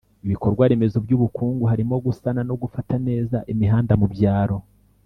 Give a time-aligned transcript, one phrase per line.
[0.25, 4.57] ibikorwa remezo by'ubukungu, harimo gusana no gufata neza imihanda mu byaro